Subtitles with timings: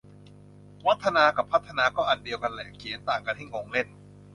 [0.87, 3.87] วัฒนา กับพัฒนา ก็อันเดียวกันแหละ เขียนต่างกันให้งงเล่น